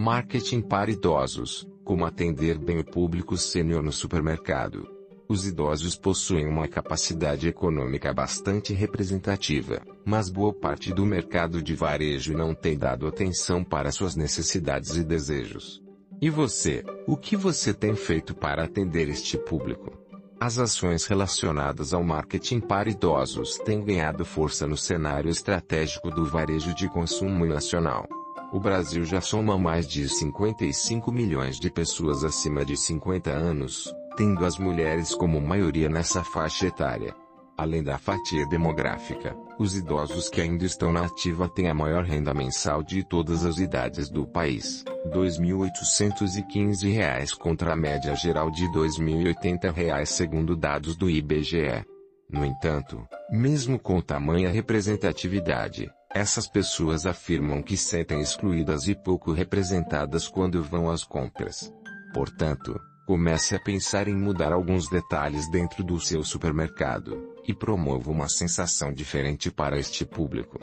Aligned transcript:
Marketing 0.00 0.60
para 0.60 0.92
idosos: 0.92 1.66
Como 1.82 2.06
atender 2.06 2.56
bem 2.56 2.78
o 2.78 2.84
público 2.84 3.36
sênior 3.36 3.82
no 3.82 3.90
supermercado. 3.90 4.88
Os 5.28 5.44
idosos 5.44 5.96
possuem 5.96 6.46
uma 6.46 6.68
capacidade 6.68 7.48
econômica 7.48 8.14
bastante 8.14 8.72
representativa, 8.72 9.82
mas 10.06 10.30
boa 10.30 10.54
parte 10.54 10.94
do 10.94 11.04
mercado 11.04 11.60
de 11.60 11.74
varejo 11.74 12.32
não 12.32 12.54
tem 12.54 12.78
dado 12.78 13.08
atenção 13.08 13.64
para 13.64 13.90
suas 13.90 14.14
necessidades 14.14 14.94
e 14.94 15.02
desejos. 15.02 15.82
E 16.22 16.30
você, 16.30 16.84
o 17.04 17.16
que 17.16 17.36
você 17.36 17.74
tem 17.74 17.96
feito 17.96 18.36
para 18.36 18.62
atender 18.62 19.08
este 19.08 19.36
público? 19.36 19.98
As 20.38 20.60
ações 20.60 21.06
relacionadas 21.06 21.92
ao 21.92 22.04
marketing 22.04 22.60
para 22.60 22.88
idosos 22.88 23.58
têm 23.64 23.84
ganhado 23.84 24.24
força 24.24 24.64
no 24.64 24.76
cenário 24.76 25.28
estratégico 25.28 26.08
do 26.08 26.24
varejo 26.24 26.72
de 26.72 26.88
consumo 26.88 27.44
nacional. 27.44 28.08
O 28.50 28.58
Brasil 28.58 29.04
já 29.04 29.20
soma 29.20 29.58
mais 29.58 29.86
de 29.86 30.08
55 30.08 31.12
milhões 31.12 31.60
de 31.60 31.70
pessoas 31.70 32.24
acima 32.24 32.64
de 32.64 32.78
50 32.78 33.30
anos, 33.30 33.94
tendo 34.16 34.42
as 34.42 34.56
mulheres 34.58 35.14
como 35.14 35.38
maioria 35.38 35.90
nessa 35.90 36.24
faixa 36.24 36.66
etária. 36.66 37.14
Além 37.58 37.82
da 37.82 37.98
fatia 37.98 38.46
demográfica, 38.46 39.36
os 39.58 39.76
idosos 39.76 40.30
que 40.30 40.40
ainda 40.40 40.64
estão 40.64 40.90
na 40.90 41.04
ativa 41.04 41.46
têm 41.46 41.68
a 41.68 41.74
maior 41.74 42.04
renda 42.04 42.32
mensal 42.32 42.82
de 42.82 43.04
todas 43.04 43.44
as 43.44 43.58
idades 43.58 44.08
do 44.08 44.26
país, 44.26 44.82
R$ 45.04 45.10
2.815 45.10 47.36
contra 47.36 47.74
a 47.74 47.76
média 47.76 48.14
geral 48.14 48.50
de 48.50 48.64
R$ 48.66 48.72
2.080 48.72 50.06
segundo 50.06 50.56
dados 50.56 50.96
do 50.96 51.10
IBGE. 51.10 51.84
No 52.30 52.46
entanto, 52.46 53.06
mesmo 53.30 53.78
com 53.78 54.00
tamanha 54.00 54.50
representatividade, 54.50 55.90
essas 56.14 56.48
pessoas 56.48 57.06
afirmam 57.06 57.62
que 57.62 57.76
sentem 57.76 58.20
excluídas 58.20 58.88
e 58.88 58.94
pouco 58.94 59.32
representadas 59.32 60.28
quando 60.28 60.62
vão 60.62 60.90
às 60.90 61.04
compras. 61.04 61.72
Portanto, 62.12 62.78
Comece 63.08 63.56
a 63.56 63.58
pensar 63.58 64.06
em 64.06 64.14
mudar 64.14 64.52
alguns 64.52 64.86
detalhes 64.86 65.50
dentro 65.50 65.82
do 65.82 65.98
seu 65.98 66.22
supermercado, 66.22 67.32
e 67.42 67.54
promova 67.54 68.10
uma 68.10 68.28
sensação 68.28 68.92
diferente 68.92 69.50
para 69.50 69.78
este 69.78 70.04
público. 70.04 70.58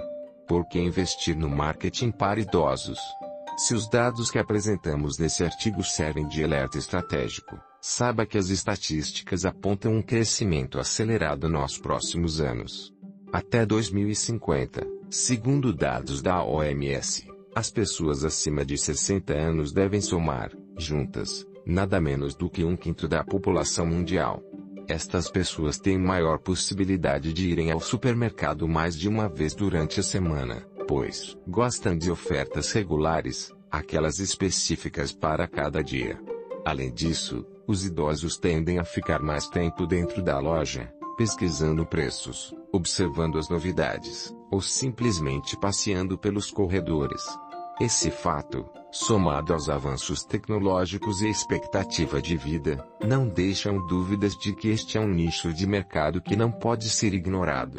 Por 0.47 0.67
que 0.67 0.77
investir 0.79 1.35
no 1.35 1.49
marketing 1.49 2.11
para 2.11 2.39
idosos? 2.39 2.99
Se 3.57 3.73
os 3.73 3.89
dados 3.89 4.29
que 4.29 4.37
apresentamos 4.37 5.17
nesse 5.17 5.43
artigo 5.43 5.83
servem 5.83 6.27
de 6.27 6.43
alerta 6.43 6.77
estratégico, 6.77 7.59
saiba 7.81 8.27
que 8.27 8.37
as 8.37 8.49
estatísticas 8.49 9.43
apontam 9.43 9.93
um 9.93 10.03
crescimento 10.03 10.79
acelerado 10.79 11.49
nos 11.49 11.79
próximos 11.79 12.39
anos. 12.39 12.94
Até 13.35 13.65
2050, 13.65 14.87
segundo 15.09 15.73
dados 15.73 16.21
da 16.21 16.41
OMS, 16.41 17.29
as 17.53 17.69
pessoas 17.69 18.23
acima 18.23 18.63
de 18.63 18.77
60 18.77 19.33
anos 19.33 19.73
devem 19.73 19.99
somar, 19.99 20.53
juntas, 20.77 21.45
nada 21.65 21.99
menos 21.99 22.33
do 22.33 22.49
que 22.49 22.63
um 22.63 22.77
quinto 22.77 23.09
da 23.09 23.25
população 23.25 23.85
mundial. 23.85 24.41
Estas 24.87 25.29
pessoas 25.29 25.77
têm 25.77 25.97
maior 25.97 26.39
possibilidade 26.39 27.33
de 27.33 27.49
irem 27.49 27.71
ao 27.71 27.81
supermercado 27.81 28.69
mais 28.69 28.97
de 28.97 29.09
uma 29.09 29.27
vez 29.27 29.53
durante 29.53 29.99
a 29.99 30.03
semana, 30.03 30.65
pois 30.87 31.37
gostam 31.45 31.97
de 31.97 32.09
ofertas 32.09 32.71
regulares, 32.71 33.53
aquelas 33.69 34.19
específicas 34.19 35.11
para 35.11 35.45
cada 35.45 35.83
dia. 35.83 36.17
Além 36.63 36.89
disso, 36.89 37.45
os 37.67 37.85
idosos 37.85 38.37
tendem 38.37 38.79
a 38.79 38.85
ficar 38.85 39.21
mais 39.21 39.49
tempo 39.49 39.85
dentro 39.85 40.23
da 40.23 40.39
loja, 40.39 40.89
pesquisando 41.17 41.85
preços, 41.85 42.53
observando 42.71 43.37
as 43.37 43.49
novidades, 43.49 44.35
ou 44.51 44.61
simplesmente 44.61 45.57
passeando 45.57 46.17
pelos 46.17 46.51
corredores. 46.51 47.23
Esse 47.79 48.09
fato, 48.09 48.65
somado 48.91 49.51
aos 49.51 49.67
avanços 49.67 50.23
tecnológicos 50.23 51.21
e 51.21 51.27
expectativa 51.27 52.21
de 52.21 52.37
vida, 52.37 52.85
não 53.05 53.27
deixam 53.27 53.85
dúvidas 53.87 54.37
de 54.37 54.53
que 54.53 54.69
este 54.69 54.97
é 54.97 55.01
um 55.01 55.09
nicho 55.09 55.53
de 55.53 55.67
mercado 55.67 56.21
que 56.21 56.35
não 56.35 56.49
pode 56.49 56.89
ser 56.89 57.13
ignorado. 57.13 57.77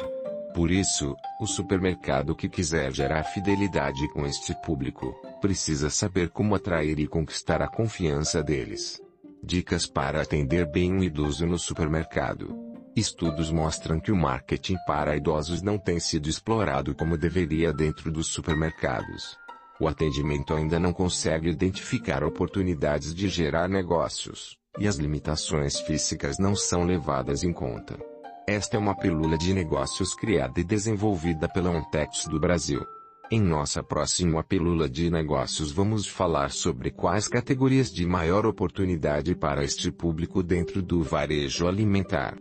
Por 0.53 0.71
isso, 0.71 1.15
o 1.39 1.45
supermercado 1.45 2.35
que 2.35 2.49
quiser 2.49 2.91
gerar 2.91 3.23
fidelidade 3.23 4.07
com 4.13 4.25
este 4.25 4.55
público, 4.63 5.15
precisa 5.39 5.89
saber 5.89 6.29
como 6.29 6.55
atrair 6.55 6.99
e 6.99 7.07
conquistar 7.07 7.61
a 7.61 7.67
confiança 7.67 8.43
deles. 8.43 8.99
Dicas 9.43 9.85
para 9.85 10.21
atender 10.21 10.65
bem 10.65 10.91
um 10.91 11.03
idoso 11.03 11.45
no 11.45 11.59
supermercado. 11.59 12.66
Estudos 12.97 13.51
mostram 13.51 13.99
que 13.99 14.11
o 14.11 14.15
marketing 14.15 14.75
para 14.87 15.15
idosos 15.15 15.61
não 15.61 15.77
tem 15.77 15.99
sido 15.99 16.27
explorado 16.27 16.95
como 16.95 17.15
deveria 17.15 17.71
dentro 17.71 18.11
dos 18.11 18.25
supermercados. 18.25 19.37
O 19.79 19.87
atendimento 19.87 20.51
ainda 20.51 20.79
não 20.79 20.91
consegue 20.91 21.47
identificar 21.47 22.23
oportunidades 22.23 23.13
de 23.13 23.29
gerar 23.29 23.69
negócios, 23.69 24.57
e 24.79 24.87
as 24.87 24.95
limitações 24.95 25.79
físicas 25.79 26.39
não 26.39 26.55
são 26.55 26.85
levadas 26.85 27.43
em 27.43 27.53
conta. 27.53 27.99
Esta 28.47 28.77
é 28.77 28.79
uma 28.79 28.97
pílula 28.97 29.37
de 29.37 29.53
negócios 29.53 30.15
criada 30.15 30.59
e 30.59 30.63
desenvolvida 30.63 31.47
pela 31.47 31.69
Ontex 31.69 32.25
do 32.25 32.39
Brasil. 32.39 32.83
Em 33.29 33.39
nossa 33.39 33.83
próxima 33.83 34.43
pílula 34.43 34.89
de 34.89 35.11
negócios 35.11 35.71
vamos 35.71 36.07
falar 36.07 36.49
sobre 36.49 36.89
quais 36.89 37.27
categorias 37.27 37.91
de 37.91 38.07
maior 38.07 38.47
oportunidade 38.47 39.35
para 39.35 39.63
este 39.63 39.91
público 39.91 40.41
dentro 40.41 40.81
do 40.81 41.03
varejo 41.03 41.67
alimentar. 41.67 42.35